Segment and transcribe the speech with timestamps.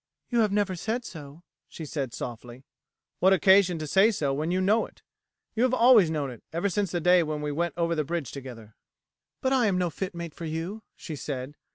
[0.31, 2.63] "You have never said so," she said softly.
[3.19, 5.03] "What occasion to say so when you know it?
[5.53, 8.31] You have always known it, ever since the day when we went over the bridge
[8.31, 8.73] together."
[9.41, 11.55] "But I am no fit mate for you," she said.